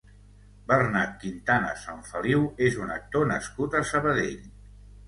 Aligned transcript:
Bernat 0.71 1.13
Quintana 1.25 1.75
Sanfeliu 1.83 2.43
és 2.71 2.81
un 2.87 2.97
actor 2.99 3.31
nascut 3.35 3.81
a 3.83 3.85
Sabadell. 3.93 4.39